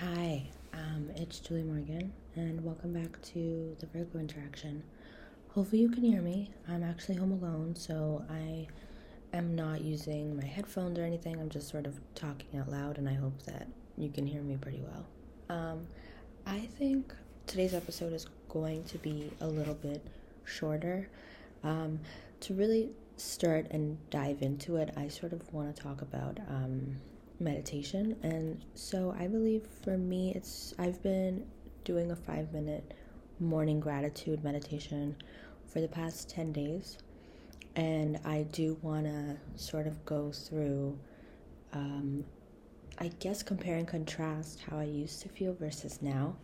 Hi, 0.00 0.44
um, 0.74 1.10
it's 1.16 1.40
Julie 1.40 1.64
Morgan, 1.64 2.12
and 2.36 2.62
welcome 2.62 2.92
back 2.92 3.20
to 3.32 3.76
the 3.80 3.86
Virgo 3.86 4.20
Interaction. 4.20 4.84
Hopefully, 5.48 5.82
you 5.82 5.88
can 5.88 6.04
hear 6.04 6.22
me. 6.22 6.52
I'm 6.68 6.84
actually 6.84 7.16
home 7.16 7.32
alone, 7.32 7.74
so 7.74 8.24
I 8.30 8.68
am 9.36 9.56
not 9.56 9.80
using 9.80 10.36
my 10.36 10.44
headphones 10.44 11.00
or 11.00 11.02
anything. 11.02 11.40
I'm 11.40 11.48
just 11.48 11.68
sort 11.68 11.84
of 11.84 11.98
talking 12.14 12.60
out 12.60 12.70
loud, 12.70 12.98
and 12.98 13.08
I 13.08 13.14
hope 13.14 13.42
that 13.46 13.66
you 13.96 14.08
can 14.08 14.24
hear 14.24 14.40
me 14.40 14.56
pretty 14.56 14.82
well. 14.82 15.04
Um, 15.48 15.88
I 16.46 16.60
think 16.78 17.12
today's 17.48 17.74
episode 17.74 18.12
is 18.12 18.28
going 18.48 18.84
to 18.84 18.98
be 18.98 19.32
a 19.40 19.48
little 19.48 19.74
bit 19.74 20.06
shorter. 20.44 21.08
Um, 21.64 21.98
to 22.42 22.54
really 22.54 22.90
start 23.16 23.66
and 23.72 23.98
dive 24.10 24.42
into 24.42 24.76
it, 24.76 24.94
I 24.96 25.08
sort 25.08 25.32
of 25.32 25.52
want 25.52 25.74
to 25.74 25.82
talk 25.82 26.02
about 26.02 26.38
um, 26.48 26.98
meditation. 27.40 28.16
And 28.22 28.64
so 28.74 29.14
I 29.18 29.26
believe 29.26 29.66
for 29.82 29.96
me, 29.96 30.32
it's 30.34 30.74
I've 30.78 31.02
been 31.02 31.46
doing 31.84 32.10
a 32.10 32.16
five 32.16 32.52
minute 32.52 32.94
morning 33.40 33.80
gratitude 33.80 34.42
meditation 34.42 35.16
for 35.66 35.80
the 35.80 35.88
past 35.88 36.28
10 36.30 36.52
days. 36.52 36.98
And 37.76 38.18
I 38.24 38.42
do 38.50 38.76
want 38.82 39.06
to 39.06 39.36
sort 39.56 39.86
of 39.86 40.04
go 40.04 40.32
through, 40.32 40.98
um, 41.72 42.24
I 42.98 43.08
guess, 43.20 43.42
compare 43.42 43.76
and 43.76 43.86
contrast 43.86 44.60
how 44.68 44.78
I 44.78 44.84
used 44.84 45.22
to 45.22 45.28
feel 45.28 45.54
versus 45.54 46.02
now. 46.02 46.36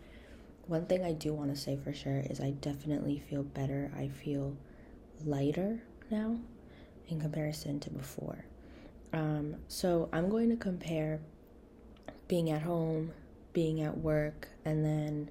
One 0.67 0.87
thing 0.87 1.03
I 1.03 1.13
do 1.13 1.35
want 1.35 1.55
to 1.55 1.61
say 1.61 1.77
for 1.77 1.93
sure 1.93 2.23
is 2.31 2.41
I 2.41 2.51
definitely 2.51 3.19
feel 3.19 3.43
better. 3.43 3.91
I 3.97 4.09
feel 4.09 4.57
lighter 5.25 5.83
now 6.11 6.39
in 7.09 7.21
comparison 7.21 7.81
to 7.81 7.91
before. 7.91 8.45
Um, 9.15 9.57
so 9.69 10.09
I'm 10.13 10.29
going 10.29 10.51
to 10.51 10.57
compare 10.57 11.21
being 12.27 12.51
at 12.51 12.63
home, 12.63 13.13
being 13.53 13.81
at 13.81 13.97
work, 13.97 14.49
and 14.65 14.85
then 14.85 15.31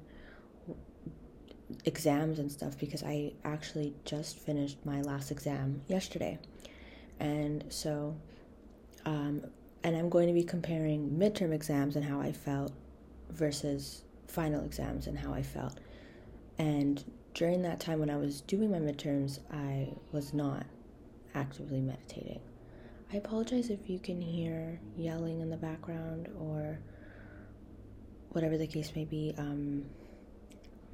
exams 1.84 2.40
and 2.40 2.50
stuff 2.50 2.78
because 2.80 3.04
I 3.04 3.34
actually 3.44 3.94
just 4.06 4.40
finished 4.40 4.78
my 4.86 5.02
last 5.02 5.32
exam 5.32 5.82
yesterday. 5.88 6.40
And 7.20 7.66
so, 7.68 8.16
um, 9.06 9.44
and 9.84 9.98
I'm 9.98 10.08
going 10.08 10.28
to 10.28 10.34
be 10.34 10.46
comparing 10.46 11.10
midterm 11.10 11.54
exams 11.54 11.98
and 11.98 12.06
how 12.06 12.22
I 12.22 12.32
felt 12.32 12.72
versus 13.32 14.04
final 14.28 14.64
exams 14.64 15.08
and 15.08 15.18
how 15.20 15.34
I 15.34 15.44
felt. 15.44 15.78
And 16.58 17.04
during 17.34 17.64
that 17.64 17.82
time 17.82 18.00
when 18.00 18.10
I 18.10 18.16
was 18.16 18.40
doing 18.40 18.72
my 18.72 18.80
midterms, 18.80 19.40
I 19.52 19.90
was 20.14 20.34
not 20.34 20.66
actively 21.36 21.82
meditating. 21.82 22.40
I 23.12 23.18
apologize 23.18 23.70
if 23.70 23.90
you 23.90 24.00
can 24.00 24.22
hear 24.22 24.80
yelling 24.98 25.42
in 25.42 25.50
the 25.50 25.58
background 25.58 26.30
or 26.40 26.80
whatever 28.30 28.58
the 28.58 28.68
case 28.68 28.92
may 28.96 29.06
be. 29.06 29.34
Um, 29.38 29.86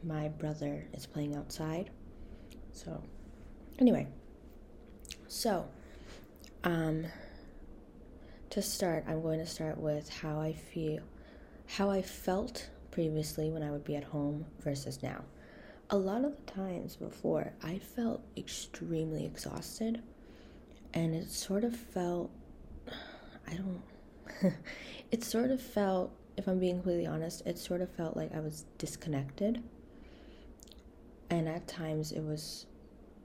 my 0.04 0.30
brother 0.30 0.86
is 0.94 1.06
playing 1.06 1.36
outside. 1.36 1.90
So, 2.72 3.02
anyway, 3.80 4.08
so 5.28 5.68
um, 6.64 7.06
to 8.50 8.62
start, 8.62 9.06
I'm 9.08 9.22
going 9.22 9.40
to 9.40 9.46
start 9.46 9.78
with 9.78 10.10
how 10.10 10.40
I 10.40 10.54
feel, 10.54 11.02
how 11.68 11.90
I 11.90 12.02
felt 12.02 12.70
previously 12.92 13.50
when 13.50 13.64
I 13.64 13.72
would 13.72 13.84
be 13.84 13.96
at 13.96 14.04
home 14.04 14.46
versus 14.60 15.02
now. 15.02 15.24
A 15.90 15.98
lot 15.98 16.24
of 16.24 16.36
the 16.36 16.52
times 16.52 16.96
before, 16.96 17.54
I 17.64 17.80
felt 17.80 18.22
extremely 18.38 19.26
exhausted 19.26 20.02
and 20.94 21.14
it 21.14 21.30
sort 21.30 21.64
of 21.64 21.76
felt 21.76 22.32
I 23.48 23.56
don't 23.56 23.82
it 25.12 25.24
sort 25.24 25.52
of 25.52 25.62
felt 25.62 26.12
if 26.40 26.48
I'm 26.48 26.58
being 26.58 26.76
completely 26.76 27.06
honest, 27.06 27.46
it 27.46 27.58
sort 27.58 27.82
of 27.82 27.90
felt 27.92 28.16
like 28.16 28.34
I 28.34 28.40
was 28.40 28.66
disconnected. 28.78 29.62
And 31.30 31.50
at 31.50 31.68
times 31.68 32.14
it 32.14 32.22
was 32.22 32.66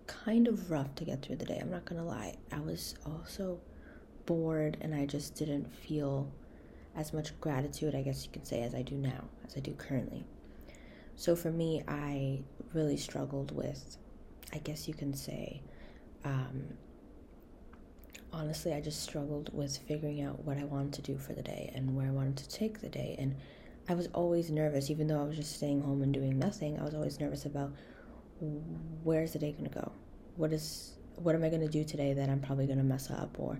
kind 0.08 0.48
of 0.48 0.70
rough 0.70 0.94
to 0.96 1.04
get 1.04 1.22
through 1.22 1.36
the 1.36 1.44
day. 1.44 1.58
I'm 1.60 1.70
not 1.70 1.84
going 1.84 2.00
to 2.00 2.06
lie. 2.06 2.36
I 2.50 2.58
was 2.58 2.96
also 3.06 3.60
bored 4.26 4.78
and 4.80 4.94
I 4.94 5.06
just 5.06 5.36
didn't 5.36 5.72
feel 5.72 6.30
as 6.96 7.12
much 7.12 7.38
gratitude, 7.40 7.94
I 7.94 8.02
guess 8.02 8.24
you 8.24 8.32
could 8.32 8.46
say, 8.46 8.62
as 8.62 8.74
I 8.74 8.82
do 8.82 8.96
now, 8.96 9.24
as 9.46 9.56
I 9.56 9.60
do 9.60 9.72
currently. 9.74 10.24
So 11.14 11.36
for 11.36 11.52
me, 11.52 11.82
I 11.86 12.40
really 12.72 12.96
struggled 12.96 13.54
with, 13.54 13.96
I 14.52 14.58
guess 14.58 14.88
you 14.88 14.94
can 14.94 15.14
say, 15.14 15.62
um, 16.24 16.64
honestly, 18.32 18.72
I 18.72 18.80
just 18.80 19.02
struggled 19.02 19.50
with 19.52 19.76
figuring 19.76 20.22
out 20.22 20.44
what 20.44 20.58
I 20.58 20.64
wanted 20.64 20.92
to 20.94 21.02
do 21.02 21.18
for 21.18 21.32
the 21.32 21.42
day 21.42 21.72
and 21.74 21.96
where 21.96 22.06
I 22.06 22.10
wanted 22.10 22.36
to 22.38 22.48
take 22.48 22.80
the 22.80 22.88
day. 22.88 23.16
And 23.18 23.36
I 23.88 23.94
was 23.94 24.08
always 24.14 24.50
nervous, 24.50 24.90
even 24.90 25.06
though 25.06 25.20
I 25.20 25.24
was 25.24 25.36
just 25.36 25.54
staying 25.54 25.82
home 25.82 26.02
and 26.02 26.12
doing 26.12 26.38
nothing. 26.38 26.78
I 26.78 26.84
was 26.84 26.94
always 26.94 27.20
nervous 27.20 27.44
about 27.44 27.72
where's 29.02 29.32
the 29.32 29.38
day 29.38 29.52
going 29.52 29.70
to 29.70 29.70
go? 29.70 29.92
What 30.36 30.52
is 30.52 30.94
what 31.16 31.34
am 31.34 31.44
I 31.44 31.48
going 31.48 31.60
to 31.60 31.68
do 31.68 31.84
today 31.84 32.12
that 32.12 32.28
I'm 32.28 32.40
probably 32.40 32.66
going 32.66 32.78
to 32.78 32.84
mess 32.84 33.10
up 33.10 33.36
or 33.38 33.58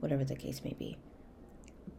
whatever 0.00 0.24
the 0.24 0.36
case 0.36 0.62
may 0.64 0.74
be. 0.78 0.96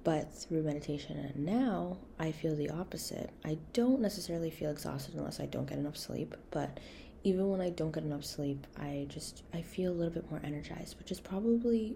But 0.04 0.34
through 0.34 0.64
meditation 0.64 1.32
now, 1.36 1.98
I 2.20 2.32
feel 2.32 2.56
the 2.56 2.70
opposite. 2.70 3.30
I 3.46 3.58
don't 3.74 4.02
necessarily 4.02 4.50
feel 4.50 4.72
exhausted 4.72 5.16
unless 5.16 5.40
I 5.40 5.46
don't 5.46 5.68
get 5.68 5.78
enough 5.78 5.98
sleep, 5.98 6.36
but 6.50 6.80
even 7.24 7.50
when 7.50 7.62
I 7.62 7.70
don't 7.70 7.92
get 7.92 8.04
enough 8.04 8.26
sleep, 8.26 8.66
I 8.78 9.06
just 9.10 9.44
I 9.54 9.62
feel 9.62 9.92
a 9.92 9.94
little 9.94 10.14
bit 10.14 10.30
more 10.30 10.42
energized, 10.44 10.98
which 10.98 11.12
is 11.12 11.20
probably 11.20 11.96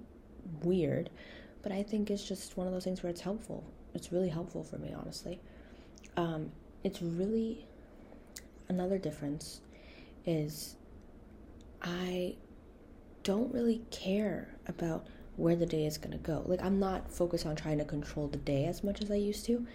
weird, 0.61 1.09
but 1.63 1.71
I 1.71 1.83
think 1.83 2.11
it's 2.11 2.27
just 2.27 2.57
one 2.57 2.67
of 2.67 2.73
those 2.73 2.83
things 2.83 3.01
where 3.01 3.09
it's 3.09 3.21
helpful. 3.21 3.63
It's 3.93 4.11
really 4.11 4.29
helpful 4.29 4.63
for 4.63 4.77
me, 4.77 4.93
honestly. 4.93 5.39
Um, 6.17 6.51
it's 6.83 7.01
really 7.01 7.65
another 8.69 8.97
difference 8.97 9.61
is 10.25 10.75
I 11.81 12.35
don't 13.23 13.53
really 13.53 13.81
care 13.91 14.49
about 14.67 15.07
where 15.35 15.55
the 15.55 15.65
day 15.65 15.85
is 15.85 15.97
to 16.11 16.17
go. 16.17 16.43
Like, 16.45 16.63
I'm 16.63 16.79
not 16.79 17.11
focused 17.11 17.45
on 17.45 17.55
trying 17.55 17.77
to 17.79 17.85
control 17.85 18.27
the 18.27 18.37
day 18.37 18.65
as 18.65 18.83
much 18.83 19.01
as 19.01 19.11
I 19.11 19.15
used 19.15 19.45
to. 19.47 19.65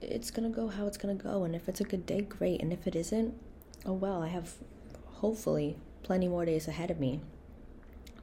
It's 0.00 0.30
to 0.50 0.54
go 0.54 0.68
how 0.68 0.86
it's 0.86 0.98
to 1.16 1.22
go. 1.22 1.44
And 1.44 1.54
if 1.54 1.68
it's 1.68 1.80
a 1.80 1.84
good 1.84 2.04
day, 2.04 2.22
great. 2.22 2.60
And 2.60 2.72
if 2.72 2.86
it 2.86 2.96
isn't, 2.96 3.34
oh 3.86 3.92
well, 3.92 4.22
I 4.22 4.28
have 4.28 4.54
hopefully 5.22 5.76
plenty 6.02 6.26
more 6.26 6.44
days 6.44 6.66
ahead 6.66 6.90
of 6.90 6.98
me 6.98 7.20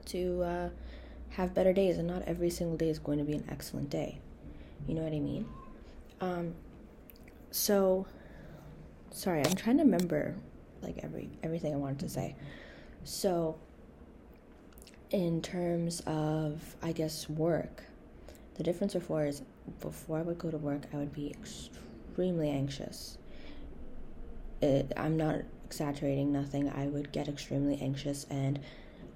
to 0.05 0.43
uh, 0.43 0.69
have 1.31 1.53
better 1.53 1.71
days, 1.71 1.97
and 1.97 2.07
not 2.07 2.21
every 2.23 2.49
single 2.49 2.77
day 2.77 2.89
is 2.89 2.99
going 2.99 3.17
to 3.17 3.23
be 3.23 3.33
an 3.33 3.45
excellent 3.49 3.89
day. 3.89 4.19
You 4.85 4.95
know 4.95 5.01
what 5.01 5.13
I 5.13 5.19
mean? 5.19 5.45
Um, 6.19 6.55
so, 7.51 8.05
sorry, 9.11 9.41
I'm 9.45 9.55
trying 9.55 9.77
to 9.77 9.83
remember 9.83 10.35
like 10.81 10.97
every 11.01 11.29
everything 11.41 11.73
I 11.73 11.77
wanted 11.77 11.99
to 11.99 12.09
say. 12.09 12.35
So, 13.05 13.57
in 15.09 15.41
terms 15.41 16.01
of 16.05 16.75
I 16.81 16.91
guess 16.91 17.29
work, 17.29 17.85
the 18.55 18.63
difference 18.63 18.93
before 18.93 19.25
is 19.25 19.41
before 19.79 20.17
I 20.19 20.21
would 20.21 20.37
go 20.37 20.51
to 20.51 20.57
work, 20.57 20.81
I 20.93 20.97
would 20.97 21.13
be 21.13 21.29
extremely 21.31 22.49
anxious. 22.49 23.17
It, 24.61 24.91
I'm 24.97 25.15
not 25.15 25.43
exaggerating, 25.69 26.31
nothing. 26.31 26.67
I 26.67 26.87
would 26.87 27.11
get 27.11 27.27
extremely 27.27 27.79
anxious 27.79 28.25
and 28.27 28.59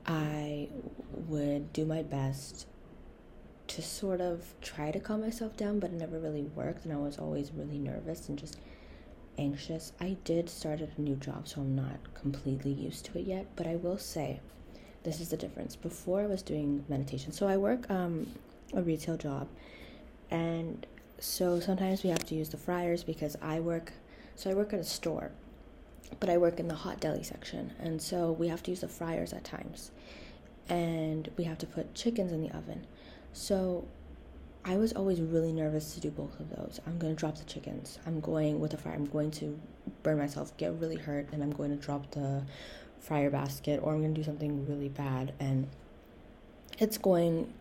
I 0.06 0.70
would 1.12 1.74
do 1.74 1.84
my 1.84 2.04
best 2.04 2.68
to 3.70 3.82
sort 3.82 4.22
of 4.22 4.54
try 4.62 4.92
to 4.92 5.00
calm 5.00 5.22
myself 5.22 5.58
down, 5.58 5.80
but 5.80 5.90
it 5.90 5.96
never 5.96 6.20
really 6.20 6.44
worked, 6.44 6.86
and 6.86 6.94
I 6.94 6.98
was 6.98 7.18
always 7.18 7.52
really 7.52 7.80
nervous 7.80 8.30
and 8.30 8.38
just 8.38 8.60
anxious. 9.40 9.94
I 10.00 10.18
did 10.26 10.48
start 10.48 10.80
at 10.82 10.96
a 10.96 11.02
new 11.02 11.16
job, 11.16 11.48
so 11.48 11.62
I'm 11.62 11.76
not 11.76 12.14
completely 12.14 12.72
used 12.72 13.06
to 13.06 13.18
it 13.18 13.26
yet, 13.26 13.48
but 13.56 13.66
I 13.66 13.78
will 13.78 13.98
say 13.98 14.40
this 15.02 15.20
is 15.20 15.30
the 15.30 15.38
difference. 15.38 15.76
Before 15.76 16.22
I 16.22 16.28
was 16.28 16.44
doing 16.44 16.86
meditation, 16.88 17.32
so 17.32 17.48
I 17.48 17.58
work 17.58 17.90
um, 17.90 18.28
a 18.76 18.84
retail 18.84 19.18
job, 19.18 19.48
and 20.30 20.86
so 21.18 21.60
sometimes 21.60 22.04
we 22.04 22.12
have 22.12 22.26
to 22.26 22.36
use 22.36 22.50
the 22.50 22.58
fryers 22.58 23.04
because 23.04 23.36
I 23.42 23.60
work, 23.60 23.94
so 24.36 24.52
I 24.52 24.54
work 24.54 24.72
at 24.74 24.80
a 24.80 24.84
store 24.84 25.32
but 26.20 26.30
I 26.30 26.38
work 26.38 26.60
in 26.60 26.68
the 26.68 26.76
hot 26.76 27.00
deli 27.00 27.24
section, 27.24 27.74
and 27.80 28.02
so 28.02 28.32
we 28.32 28.48
have 28.48 28.64
to 28.64 28.72
use 28.72 28.82
the 28.82 28.88
fryers 28.88 29.34
at 29.34 29.44
times, 29.44 29.92
and 30.70 31.30
we 31.38 31.44
have 31.44 31.58
to 31.60 31.66
put 31.66 31.94
chickens 31.94 32.32
in 32.32 32.42
the 32.42 32.52
oven. 32.52 32.86
So 33.34 33.88
I 34.66 34.78
was 34.78 34.94
always 34.94 35.20
really 35.20 35.52
nervous 35.52 35.94
to 35.94 36.00
do 36.00 36.10
both 36.12 36.40
of 36.40 36.50
those. 36.50 36.80
I'm 36.88 36.98
to 37.14 37.20
drop 37.20 37.38
the 37.38 37.44
chickens. 37.44 38.00
I'm 38.06 38.20
going 38.20 38.60
with 38.60 38.72
the 38.72 38.78
fryer. 38.78 38.96
I'm 38.96 39.06
going 39.06 39.32
to 39.32 39.60
burn 40.04 40.18
myself, 40.18 40.56
get 40.58 40.74
really 40.80 40.96
hurt, 40.96 41.28
and 41.34 41.44
I'm 41.44 41.52
going 41.52 41.72
to 41.72 41.76
drop 41.76 42.12
the 42.12 42.44
fryer 43.00 43.30
basket, 43.30 43.82
or 43.84 43.94
I'm 43.94 44.00
to 44.14 44.22
do 44.22 44.24
something 44.24 44.66
really 44.66 44.90
bad, 44.90 45.34
and 45.40 45.68
it's 46.80 46.98
going 46.98 47.54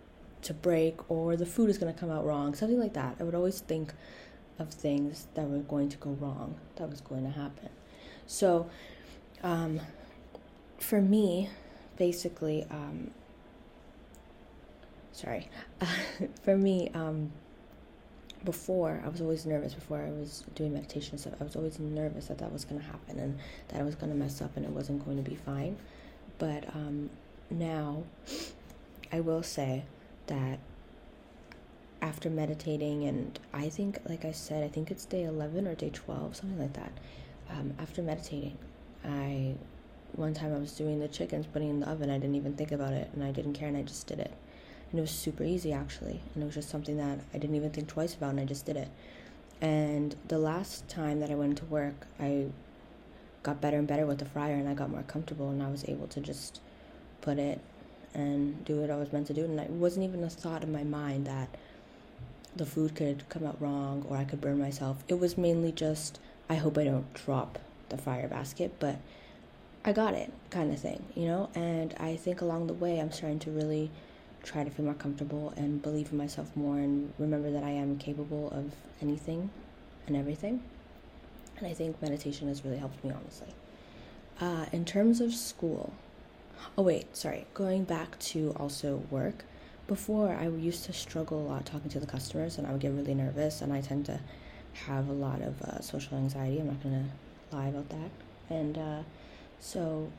to 0.43 0.55
break, 0.55 1.11
or 1.11 1.37
the 1.37 1.47
food 1.47 1.71
is 1.71 1.79
to 1.93 1.99
come 1.99 2.11
out 2.11 2.25
wrong, 2.25 2.55
something 2.55 2.79
like 2.79 2.95
that. 2.95 3.17
I 3.19 3.25
would 3.25 3.35
always 3.35 3.61
think 3.61 3.93
of 4.59 4.71
things 4.71 5.27
that 5.35 5.49
were 5.49 5.59
going 5.59 5.89
to 5.89 5.97
go 5.97 6.11
wrong, 6.11 6.57
that 6.77 6.89
was 6.89 7.01
going 7.01 7.25
to 7.25 7.31
happen. 7.31 7.71
So, 8.27 8.69
um, 9.43 9.81
for 10.79 11.01
me, 11.01 11.51
basically, 11.97 12.67
um, 12.71 13.11
sorry, 15.13 15.49
for 16.43 16.57
me, 16.57 16.91
um, 16.95 17.33
before 18.45 19.01
I 19.05 19.09
was 19.09 19.21
always 19.21 19.47
nervous 19.47 19.75
before 19.75 19.99
I 19.99 20.11
was 20.11 20.45
doing 20.55 20.73
meditation 20.73 21.19
stuff. 21.19 21.35
I 21.41 21.45
was 21.45 21.57
always 21.57 21.79
nervous 21.79 22.27
that 22.27 22.39
that 22.39 22.53
was 22.53 22.65
going 22.65 22.81
to 22.81 22.87
happen 22.87 23.19
and 23.19 23.39
that 23.69 23.81
I 23.81 23.85
was 23.85 23.95
going 23.95 24.11
to 24.11 24.19
mess 24.19 24.43
up 24.43 24.57
and 24.57 24.65
it 24.65 24.71
wasn't 24.73 25.05
going 25.05 25.23
to 25.23 25.29
be 25.29 25.37
fine. 25.37 25.77
But 26.39 26.67
um, 26.75 27.11
now 27.51 28.03
I 29.13 29.21
will 29.21 29.43
say 29.43 29.85
that 30.27 30.59
after 32.01 32.29
meditating 32.29 33.05
and 33.05 33.39
I 33.53 33.69
think 33.69 34.01
like 34.09 34.25
I 34.25 34.33
said 34.33 34.65
I 34.65 34.69
think 34.69 34.91
it's 34.91 35.05
day 35.05 35.23
11 35.23 35.69
or 35.69 35.75
day 35.77 35.91
12 35.91 36.35
something 36.35 36.59
like 36.59 36.73
that 36.73 36.91
um, 37.53 37.75
after 37.79 38.03
meditating 38.03 38.57
I 39.05 39.55
one 40.13 40.35
time 40.35 40.55
I 40.55 40.59
was 40.59 40.73
doing 40.73 41.01
the 41.01 41.09
chickens 41.09 41.47
putting 41.47 41.71
in 41.71 41.81
the 41.81 41.89
oven 41.89 42.11
I 42.11 42.19
didn't 42.19 42.37
even 42.37 42.55
think 42.55 42.73
about 42.73 42.93
it 42.93 43.11
and 43.15 43.25
I 43.25 43.33
didn't 43.33 43.55
care 43.55 43.69
and 43.69 43.77
I 43.77 43.83
just 43.83 44.07
did 44.07 44.21
it. 44.21 44.33
And 44.91 44.99
it 44.99 45.03
was 45.03 45.11
super 45.11 45.43
easy 45.45 45.73
actually 45.73 46.21
and 46.35 46.43
it 46.43 46.47
was 46.47 46.55
just 46.55 46.69
something 46.69 46.99
that 46.99 47.21
i 47.33 47.39
didn't 47.39 47.57
even 47.57 47.71
think 47.71 47.89
twice 47.89 48.15
about 48.15 48.31
and 48.31 48.41
i 48.41 48.45
just 48.45 48.67
did 48.67 48.77
it. 48.77 48.89
And 49.61 50.17
the 50.29 50.39
last 50.39 50.89
time 50.89 51.21
that 51.21 51.31
i 51.31 51.35
went 51.35 51.59
to 51.59 51.65
work 51.67 52.07
i 52.21 52.47
got 53.43 53.61
better 53.61 53.79
and 53.79 53.89
better 53.89 54.07
with 54.07 54.19
the 54.19 54.25
fryer 54.25 54.55
and 54.55 54.69
i 54.69 54.75
got 54.75 54.91
more 54.91 55.03
comfortable 55.03 55.51
and 55.51 55.63
i 55.63 55.69
was 55.69 55.85
able 55.89 56.07
to 56.07 56.21
just 56.21 56.61
put 57.23 57.39
it 57.39 57.61
and 58.15 58.65
do 58.65 58.81
what 58.81 58.91
i 58.91 58.97
was 58.97 59.13
meant 59.13 59.27
to 59.27 59.35
do 59.35 59.45
and 59.45 59.59
it 59.59 59.71
wasn't 59.71 60.05
even 60.05 60.23
a 60.23 60.31
thought 60.31 60.63
in 60.63 60.71
my 60.71 60.85
mind 60.85 61.27
that 61.27 61.49
the 62.55 62.67
food 62.67 62.95
could 62.95 63.29
come 63.29 63.47
out 63.47 63.61
wrong 63.61 64.05
or 64.09 64.17
i 64.17 64.25
could 64.25 64.41
burn 64.41 64.59
myself. 64.59 65.03
It 65.09 65.19
was 65.19 65.39
mainly 65.39 65.73
just 65.73 66.21
i 66.49 66.55
hope 66.55 66.77
i 66.79 66.85
don't 66.85 67.13
drop 67.15 67.59
the 67.89 67.99
fire 67.99 68.29
basket 68.29 68.73
but 68.79 68.97
i 69.85 69.93
got 69.93 70.15
it 70.15 70.33
kind 70.51 70.73
of 70.73 70.79
thing 70.79 71.03
you 71.15 71.27
know 71.27 71.49
and 71.55 71.95
i 71.99 72.17
think 72.17 72.41
along 72.41 72.67
the 72.67 72.75
way 72.75 72.99
i'm 72.99 73.13
starting 73.13 73.39
to 73.39 73.51
really 73.51 73.91
try 74.43 74.65
to 74.65 74.71
feel 74.71 74.85
more 74.85 74.95
comfortable 74.95 75.53
and 75.57 75.83
believe 75.83 76.11
in 76.11 76.19
myself 76.19 76.55
more 76.57 76.79
and 76.79 77.13
remember 77.19 77.51
that 77.51 77.63
I 77.63 77.71
am 77.71 77.99
capable 77.99 78.51
of 78.51 78.73
anything 79.01 79.51
and 80.07 80.17
everything. 80.17 80.63
And 81.59 81.67
I 81.67 81.75
think 81.75 82.01
meditation 82.03 82.49
has 82.49 82.65
really 82.65 82.79
helped 82.79 83.03
me, 83.05 83.13
honestly. 83.13 83.55
Uh, 84.41 84.67
in 84.73 84.85
terms 84.85 85.21
of 85.21 85.33
school, 85.33 85.93
oh, 86.77 86.83
wait, 86.83 87.17
sorry, 87.17 87.47
going 87.55 87.85
back 87.85 88.19
to 88.19 88.55
also 88.59 89.03
work. 89.11 89.45
Before, 89.87 90.33
I 90.33 90.49
used 90.49 90.85
to 90.85 90.93
struggle 90.93 91.41
a 91.41 91.47
lot 91.47 91.67
talking 91.67 91.91
to 91.91 92.01
the 92.01 92.07
customers 92.07 92.59
and 92.59 92.67
I 92.67 92.73
would 92.73 92.81
get 92.81 92.93
really 92.93 93.15
nervous, 93.15 93.61
and 93.61 93.73
I 93.73 93.81
tend 93.81 94.07
to 94.07 94.21
have 94.75 95.09
a 95.09 95.13
lot 95.13 95.41
of 95.41 95.61
uh, 95.63 95.81
social 95.81 96.17
anxiety. 96.17 96.59
I'm 96.59 96.67
not 96.67 96.83
going 96.83 97.09
to 97.51 97.57
lie 97.57 97.69
about 97.69 97.89
that. 97.91 98.11
And 98.51 98.79
uh, 98.79 99.03
so 99.61 100.11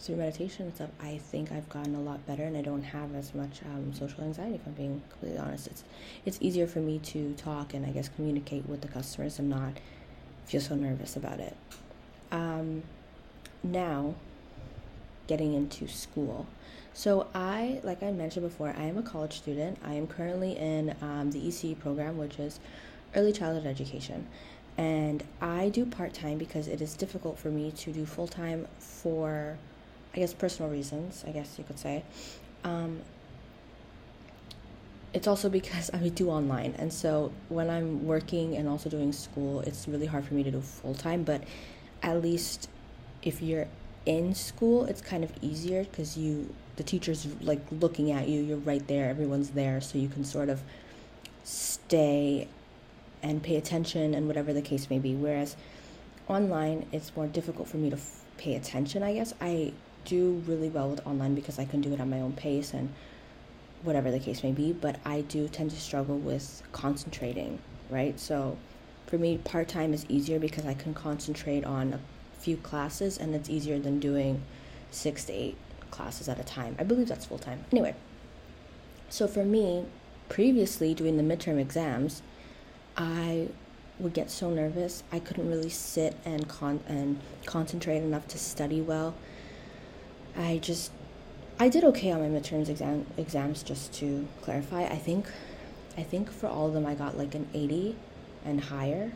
through 0.00 0.16
meditation 0.16 0.66
and 0.66 0.74
stuff, 0.74 0.90
I 1.00 1.18
think 1.18 1.50
I've 1.52 1.68
gotten 1.68 1.94
a 1.94 2.00
lot 2.00 2.24
better, 2.26 2.44
and 2.44 2.56
I 2.56 2.62
don't 2.62 2.82
have 2.82 3.14
as 3.14 3.34
much 3.34 3.60
um, 3.64 3.92
social 3.92 4.22
anxiety. 4.22 4.56
If 4.56 4.66
I'm 4.66 4.72
being 4.72 5.02
completely 5.10 5.38
honest, 5.38 5.66
it's 5.66 5.84
it's 6.24 6.38
easier 6.40 6.66
for 6.66 6.80
me 6.80 6.98
to 7.00 7.34
talk 7.34 7.74
and 7.74 7.84
I 7.84 7.90
guess 7.90 8.08
communicate 8.08 8.68
with 8.68 8.80
the 8.80 8.88
customers 8.88 9.38
and 9.38 9.50
not 9.50 9.72
feel 10.46 10.60
so 10.60 10.74
nervous 10.76 11.16
about 11.16 11.40
it. 11.40 11.56
Um, 12.30 12.82
now, 13.62 14.14
getting 15.26 15.54
into 15.54 15.88
school. 15.88 16.46
So 16.94 17.28
I, 17.34 17.80
like 17.84 18.02
I 18.02 18.10
mentioned 18.10 18.48
before, 18.48 18.74
I 18.76 18.84
am 18.84 18.98
a 18.98 19.02
college 19.02 19.36
student. 19.36 19.78
I 19.84 19.94
am 19.94 20.06
currently 20.06 20.56
in 20.56 20.96
um, 21.00 21.30
the 21.30 21.40
ECE 21.40 21.78
program, 21.78 22.18
which 22.18 22.38
is 22.38 22.58
early 23.14 23.32
childhood 23.32 23.66
education, 23.66 24.26
and 24.76 25.24
I 25.40 25.68
do 25.68 25.84
part 25.84 26.14
time 26.14 26.38
because 26.38 26.68
it 26.68 26.80
is 26.80 26.94
difficult 26.94 27.38
for 27.38 27.48
me 27.48 27.72
to 27.72 27.92
do 27.92 28.06
full 28.06 28.28
time 28.28 28.66
for 28.78 29.58
I 30.14 30.18
guess 30.18 30.32
personal 30.32 30.70
reasons, 30.70 31.24
I 31.26 31.30
guess 31.30 31.56
you 31.58 31.64
could 31.64 31.78
say. 31.78 32.02
Um, 32.64 33.02
it's 35.12 35.26
also 35.26 35.48
because 35.48 35.90
I 35.94 36.08
do 36.08 36.30
online, 36.30 36.74
and 36.78 36.92
so 36.92 37.32
when 37.48 37.70
I'm 37.70 38.06
working 38.06 38.56
and 38.56 38.68
also 38.68 38.88
doing 38.88 39.12
school, 39.12 39.60
it's 39.60 39.88
really 39.88 40.06
hard 40.06 40.24
for 40.24 40.34
me 40.34 40.42
to 40.42 40.50
do 40.50 40.60
full 40.60 40.94
time. 40.94 41.24
But 41.24 41.44
at 42.02 42.22
least 42.22 42.68
if 43.22 43.42
you're 43.42 43.66
in 44.06 44.34
school, 44.34 44.84
it's 44.84 45.00
kind 45.00 45.24
of 45.24 45.32
easier 45.42 45.84
because 45.84 46.16
you 46.16 46.54
the 46.76 46.82
teacher's 46.82 47.26
like 47.42 47.60
looking 47.70 48.12
at 48.12 48.28
you. 48.28 48.40
You're 48.40 48.58
right 48.58 48.86
there. 48.86 49.10
Everyone's 49.10 49.50
there, 49.50 49.80
so 49.80 49.98
you 49.98 50.08
can 50.08 50.24
sort 50.24 50.48
of 50.48 50.62
stay 51.44 52.48
and 53.22 53.42
pay 53.42 53.56
attention 53.56 54.14
and 54.14 54.26
whatever 54.26 54.52
the 54.52 54.62
case 54.62 54.90
may 54.90 54.98
be. 54.98 55.14
Whereas 55.14 55.56
online, 56.28 56.86
it's 56.92 57.14
more 57.16 57.26
difficult 57.26 57.68
for 57.68 57.76
me 57.76 57.90
to 57.90 57.96
f- 57.96 58.24
pay 58.36 58.54
attention. 58.54 59.02
I 59.02 59.14
guess 59.14 59.34
I 59.40 59.72
do 60.04 60.42
really 60.46 60.68
well 60.68 60.90
with 60.90 61.06
online 61.06 61.34
because 61.34 61.58
I 61.58 61.64
can 61.64 61.80
do 61.80 61.92
it 61.92 62.00
at 62.00 62.08
my 62.08 62.20
own 62.20 62.32
pace 62.32 62.72
and 62.72 62.92
whatever 63.82 64.10
the 64.10 64.18
case 64.18 64.42
may 64.42 64.52
be, 64.52 64.72
but 64.72 64.96
I 65.04 65.22
do 65.22 65.48
tend 65.48 65.70
to 65.70 65.80
struggle 65.80 66.18
with 66.18 66.62
concentrating, 66.72 67.58
right? 67.90 68.18
So 68.18 68.56
for 69.06 69.18
me, 69.18 69.38
part 69.38 69.68
time 69.68 69.94
is 69.94 70.04
easier 70.08 70.38
because 70.38 70.66
I 70.66 70.74
can 70.74 70.94
concentrate 70.94 71.64
on 71.64 71.94
a 71.94 72.00
few 72.38 72.56
classes 72.56 73.18
and 73.18 73.34
it's 73.34 73.48
easier 73.48 73.78
than 73.78 74.00
doing 74.00 74.42
six 74.90 75.24
to 75.24 75.32
eight 75.32 75.56
classes 75.90 76.28
at 76.28 76.38
a 76.38 76.44
time. 76.44 76.76
I 76.78 76.84
believe 76.84 77.08
that's 77.08 77.26
full 77.26 77.38
time. 77.38 77.64
Anyway, 77.72 77.94
so 79.08 79.26
for 79.26 79.44
me, 79.44 79.86
previously 80.28 80.94
doing 80.94 81.16
the 81.16 81.22
midterm 81.22 81.58
exams, 81.58 82.22
I 82.98 83.48
would 84.00 84.12
get 84.12 84.28
so 84.30 84.50
nervous. 84.50 85.04
I 85.12 85.20
couldn't 85.20 85.48
really 85.48 85.70
sit 85.70 86.16
and 86.24 86.48
con- 86.48 86.80
and 86.88 87.20
concentrate 87.46 87.98
enough 87.98 88.26
to 88.28 88.38
study 88.38 88.80
well. 88.80 89.14
I 90.36 90.58
just 90.58 90.90
I 91.60 91.68
did 91.68 91.84
okay 91.84 92.10
on 92.10 92.20
my 92.20 92.40
midterms 92.40 92.68
exam 92.68 93.06
exams 93.16 93.62
just 93.62 93.92
to 93.94 94.26
clarify. 94.42 94.84
I 94.84 94.96
think 94.96 95.26
I 95.96 96.02
think 96.02 96.30
for 96.30 96.48
all 96.48 96.66
of 96.66 96.74
them 96.74 96.86
I 96.86 96.94
got 96.94 97.16
like 97.16 97.34
an 97.34 97.48
80 97.54 97.96
and 98.44 98.60
higher. 98.62 99.12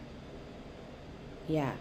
Yeah. 1.49 1.73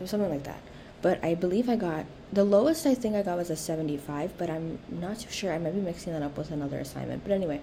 Was 0.00 0.10
something 0.10 0.30
like 0.30 0.44
that. 0.44 0.60
But 1.02 1.22
I 1.24 1.34
believe 1.36 1.68
I 1.68 1.76
got 1.76 2.06
the 2.32 2.44
lowest 2.44 2.84
I 2.84 2.94
think 2.94 3.14
I 3.14 3.22
got 3.22 3.38
was 3.38 3.50
a 3.50 3.56
75, 3.56 4.36
but 4.36 4.50
I'm 4.50 4.80
not 4.90 5.20
too 5.20 5.30
sure. 5.30 5.52
I 5.52 5.58
might 5.58 5.74
be 5.74 5.80
mixing 5.80 6.12
that 6.12 6.22
up 6.22 6.36
with 6.36 6.50
another 6.50 6.78
assignment. 6.78 7.22
But 7.22 7.32
anyway, 7.32 7.60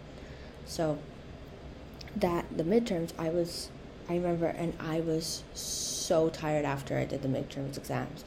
so 0.66 0.98
that 2.16 2.46
the 2.56 2.64
midterms 2.64 3.12
I 3.18 3.30
was 3.30 3.70
I 4.12 4.16
remember 4.16 4.48
and 4.48 4.74
I 4.78 5.00
was 5.00 5.44
so 5.54 6.28
tired 6.28 6.66
after 6.66 6.98
I 6.98 7.06
did 7.06 7.22
the 7.22 7.30
midterms 7.30 7.78
exams. 7.78 8.26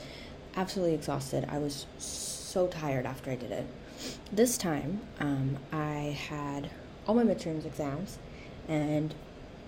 Absolutely 0.56 0.94
exhausted. 0.94 1.46
I 1.50 1.58
was 1.58 1.84
so 1.98 2.68
tired 2.68 3.04
after 3.04 3.30
I 3.30 3.36
did 3.36 3.50
it. 3.50 3.66
This 4.32 4.56
time, 4.56 5.02
um, 5.20 5.58
I 5.72 6.16
had 6.28 6.70
all 7.06 7.14
my 7.14 7.22
midterms 7.22 7.66
exams, 7.66 8.18
and 8.66 9.14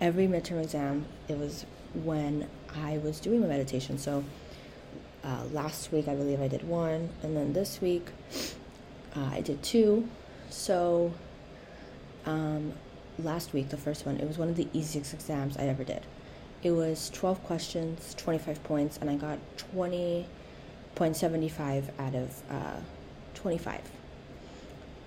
every 0.01 0.27
midterm 0.27 0.63
exam, 0.63 1.05
it 1.29 1.37
was 1.37 1.67
when 1.93 2.49
I 2.75 2.97
was 2.97 3.21
doing 3.21 3.41
my 3.41 3.47
meditation. 3.47 3.99
So 3.99 4.25
uh, 5.23 5.45
last 5.53 5.93
week, 5.93 6.09
I 6.09 6.15
believe 6.15 6.41
I 6.41 6.49
did 6.49 6.67
one, 6.67 7.11
and 7.23 7.37
then 7.37 7.53
this 7.53 7.83
week, 7.83 8.09
uh, 9.15 9.29
I 9.33 9.43
did 9.43 9.63
two. 9.63 10.09
So 10.49 11.13
um, 12.25 12.73
last 13.19 13.53
week, 13.53 13.71
the 13.71 13.77
first 13.77 14.07
one, 14.07 14.17
it 14.17 14.27
was 14.27 14.39
one 14.39 14.49
of 14.49 14.57
the 14.57 14.67
easiest 14.73 15.15
exams 15.15 15.57
I 15.57 15.63
ever 15.63 15.85
did. 15.85 16.03
It 16.63 16.73
was 16.73 17.11
12 17.11 17.45
questions, 17.45 18.15
25 18.17 18.65
points, 18.65 18.97
and 18.99 19.11
I 19.11 19.17
got 19.17 19.39
20.75 19.75 21.85
out 21.99 22.15
of 22.15 22.43
uh, 22.51 22.81
25. 23.35 23.81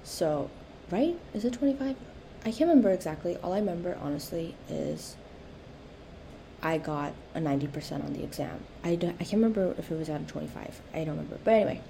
So, 0.03 0.49
right? 0.91 1.17
Is 1.33 1.45
it 1.45 1.53
25? 1.53 1.95
I 2.45 2.51
can't 2.51 2.61
remember 2.61 2.91
exactly. 2.91 3.35
All 3.37 3.53
I 3.53 3.59
remember, 3.59 3.97
honestly, 4.01 4.55
is 4.69 5.15
I 6.61 6.77
got 6.77 7.13
a 7.35 7.39
90% 7.39 8.03
on 8.03 8.13
the 8.13 8.23
exam. 8.23 8.63
I, 8.83 8.95
don't, 8.95 9.15
I 9.15 9.23
can't 9.23 9.33
remember 9.33 9.75
if 9.77 9.91
it 9.91 9.95
was 9.95 10.09
out 10.09 10.21
of 10.21 10.27
25. 10.27 10.81
I 10.93 10.97
don't 10.99 11.09
remember. 11.09 11.37
But 11.43 11.51
anyway, 11.51 11.81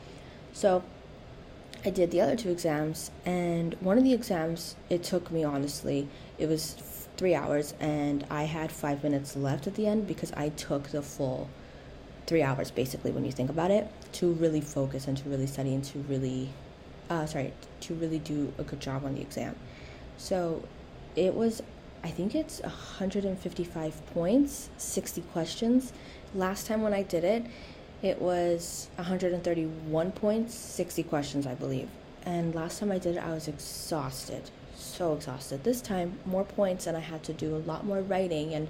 so 0.54 0.84
I 1.86 1.90
did 1.90 2.12
the 2.12 2.22
other 2.22 2.36
two 2.36 2.50
exams, 2.50 3.10
and 3.26 3.74
one 3.80 3.98
of 3.98 4.04
the 4.04 4.14
exams, 4.14 4.76
it 4.90 5.04
took 5.04 5.32
me, 5.32 5.44
honestly, 5.44 6.08
it 6.38 6.48
was 6.48 6.74
three 7.16 7.36
hours, 7.36 7.74
and 7.80 8.26
I 8.30 8.44
had 8.44 8.72
five 8.72 9.04
minutes 9.04 9.36
left 9.36 9.66
at 9.68 9.76
the 9.76 9.88
end 9.88 10.08
because 10.08 10.32
I 10.34 10.50
took 10.50 10.90
the 10.90 11.02
full 11.02 11.50
three 12.30 12.44
hours 12.44 12.70
basically 12.70 13.10
when 13.10 13.26
you 13.26 13.32
think 13.32 13.50
about 13.50 13.72
it 13.72 13.92
to 14.12 14.34
really 14.34 14.62
focus 14.62 15.08
and 15.08 15.18
to 15.18 15.28
really 15.28 15.48
study 15.48 15.74
and 15.74 15.84
to 15.84 15.98
really 16.08 16.48
uh, 17.10 17.26
sorry 17.26 17.52
to 17.80 17.96
really 17.96 18.20
do 18.20 18.54
a 18.60 18.64
good 18.64 18.80
job 18.80 19.04
on 19.04 19.16
the 19.16 19.22
exam. 19.22 19.56
So 20.18 20.64
it 21.16 21.34
was 21.34 21.64
i 22.04 22.10
think 22.10 22.36
it's 22.36 22.62
155 22.62 24.14
points 24.14 24.70
60 24.78 25.22
questions. 25.34 25.92
Last 26.36 26.68
time 26.68 26.84
when 26.84 26.94
i 26.94 27.02
did 27.02 27.24
it 27.24 27.46
it 28.02 28.22
was 28.22 28.90
131 28.96 30.12
points 30.12 30.54
60 30.56 31.04
questions 31.04 31.46
i 31.46 31.54
believe 31.54 31.90
and 32.26 32.56
last 32.56 32.80
time 32.80 32.92
i 32.92 32.98
did 32.98 33.16
it 33.16 33.24
i 33.24 33.34
was 33.34 33.48
exhausted 33.48 34.50
so 34.76 35.14
exhausted 35.14 35.64
this 35.64 35.82
time 35.82 36.18
more 36.26 36.44
points 36.44 36.88
and 36.88 36.96
i 36.96 37.02
had 37.02 37.24
to 37.24 37.34
do 37.34 37.56
a 37.56 37.58
lot 37.58 37.86
more 37.86 38.02
writing 38.02 38.54
and 38.54 38.68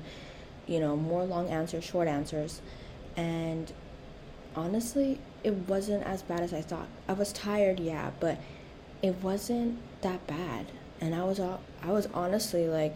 you 0.67 0.79
know 0.79 0.95
more 0.95 1.23
long 1.23 1.47
answers 1.49 1.83
short 1.83 2.07
answers 2.07 2.61
and 3.15 3.71
honestly, 4.55 5.19
it 5.43 5.53
wasn't 5.53 6.03
as 6.03 6.21
bad 6.21 6.41
as 6.41 6.53
I 6.53 6.61
thought. 6.61 6.87
I 7.07 7.13
was 7.13 7.33
tired, 7.33 7.79
yeah, 7.79 8.11
but 8.19 8.37
it 9.01 9.15
wasn't 9.21 9.79
that 10.01 10.25
bad. 10.27 10.67
And 11.01 11.15
I 11.15 11.23
was 11.23 11.39
I 11.39 11.91
was 11.91 12.07
honestly 12.13 12.67
like 12.67 12.95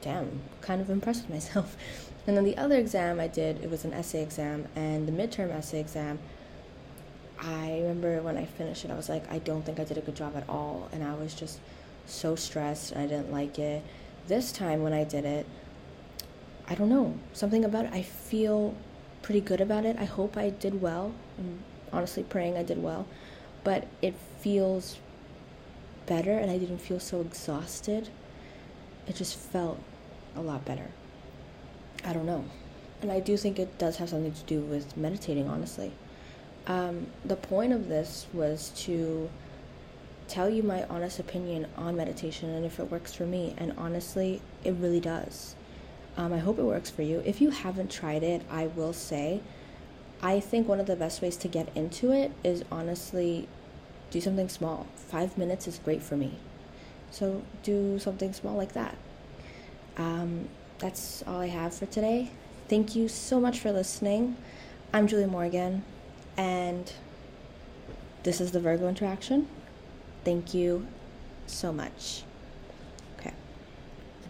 damn, 0.00 0.40
kind 0.60 0.80
of 0.80 0.90
impressed 0.90 1.22
with 1.22 1.30
myself. 1.30 1.76
And 2.28 2.36
then 2.36 2.44
the 2.44 2.58
other 2.58 2.76
exam 2.76 3.20
I 3.20 3.26
did, 3.26 3.64
it 3.64 3.70
was 3.70 3.86
an 3.86 3.94
essay 3.94 4.22
exam, 4.22 4.68
and 4.76 5.08
the 5.08 5.12
midterm 5.12 5.50
essay 5.50 5.80
exam, 5.80 6.18
I 7.40 7.78
remember 7.80 8.20
when 8.20 8.36
I 8.36 8.44
finished 8.44 8.84
it, 8.84 8.90
I 8.90 8.94
was 8.96 9.08
like, 9.08 9.24
I 9.32 9.38
don't 9.38 9.64
think 9.64 9.80
I 9.80 9.84
did 9.84 9.96
a 9.96 10.02
good 10.02 10.14
job 10.14 10.36
at 10.36 10.46
all. 10.46 10.90
And 10.92 11.02
I 11.02 11.14
was 11.14 11.32
just 11.32 11.58
so 12.04 12.36
stressed. 12.36 12.94
I 12.94 13.06
didn't 13.06 13.32
like 13.32 13.58
it. 13.58 13.82
This 14.26 14.52
time 14.52 14.82
when 14.82 14.92
I 14.92 15.04
did 15.04 15.24
it, 15.24 15.46
I 16.68 16.74
don't 16.74 16.90
know, 16.90 17.14
something 17.32 17.64
about 17.64 17.86
it, 17.86 17.94
I 17.94 18.02
feel 18.02 18.74
pretty 19.22 19.40
good 19.40 19.62
about 19.62 19.86
it. 19.86 19.96
I 19.98 20.04
hope 20.04 20.36
I 20.36 20.50
did 20.50 20.82
well. 20.82 21.14
I'm 21.38 21.60
honestly 21.94 22.24
praying 22.24 22.58
I 22.58 22.62
did 22.62 22.82
well. 22.82 23.06
But 23.64 23.86
it 24.02 24.14
feels 24.40 24.98
better, 26.04 26.32
and 26.36 26.50
I 26.50 26.58
didn't 26.58 26.82
feel 26.82 27.00
so 27.00 27.22
exhausted. 27.22 28.10
It 29.06 29.16
just 29.16 29.34
felt 29.34 29.80
a 30.36 30.42
lot 30.42 30.66
better. 30.66 30.88
I 32.04 32.12
don't 32.12 32.26
know. 32.26 32.44
And 33.00 33.12
I 33.12 33.20
do 33.20 33.36
think 33.36 33.58
it 33.58 33.78
does 33.78 33.96
have 33.98 34.08
something 34.08 34.32
to 34.32 34.42
do 34.44 34.60
with 34.60 34.96
meditating, 34.96 35.48
honestly. 35.48 35.92
Um, 36.66 37.06
the 37.24 37.36
point 37.36 37.72
of 37.72 37.88
this 37.88 38.26
was 38.32 38.70
to 38.84 39.30
tell 40.26 40.50
you 40.50 40.62
my 40.62 40.84
honest 40.84 41.18
opinion 41.18 41.66
on 41.76 41.96
meditation 41.96 42.50
and 42.50 42.66
if 42.66 42.78
it 42.78 42.90
works 42.90 43.14
for 43.14 43.24
me. 43.24 43.54
And 43.56 43.72
honestly, 43.78 44.42
it 44.64 44.72
really 44.72 45.00
does. 45.00 45.54
Um, 46.16 46.32
I 46.32 46.38
hope 46.38 46.58
it 46.58 46.64
works 46.64 46.90
for 46.90 47.02
you. 47.02 47.22
If 47.24 47.40
you 47.40 47.50
haven't 47.50 47.90
tried 47.90 48.22
it, 48.22 48.42
I 48.50 48.66
will 48.66 48.92
say, 48.92 49.40
I 50.20 50.40
think 50.40 50.66
one 50.66 50.80
of 50.80 50.86
the 50.86 50.96
best 50.96 51.22
ways 51.22 51.36
to 51.38 51.48
get 51.48 51.68
into 51.76 52.12
it 52.12 52.32
is 52.42 52.64
honestly 52.70 53.48
do 54.10 54.20
something 54.20 54.48
small. 54.48 54.86
Five 54.96 55.38
minutes 55.38 55.68
is 55.68 55.78
great 55.78 56.02
for 56.02 56.16
me. 56.16 56.34
So 57.10 57.42
do 57.62 57.98
something 57.98 58.32
small 58.32 58.56
like 58.56 58.72
that. 58.72 58.96
Um, 59.96 60.48
that's 60.78 61.24
all 61.26 61.40
I 61.40 61.48
have 61.48 61.74
for 61.74 61.86
today. 61.86 62.30
Thank 62.68 62.94
you 62.94 63.08
so 63.08 63.40
much 63.40 63.58
for 63.58 63.72
listening. 63.72 64.36
I'm 64.92 65.06
Julie 65.06 65.26
Morgan, 65.26 65.82
and 66.36 66.92
this 68.22 68.40
is 68.40 68.52
the 68.52 68.60
Virgo 68.60 68.88
Interaction. 68.88 69.48
Thank 70.24 70.54
you 70.54 70.86
so 71.46 71.72
much. 71.72 72.22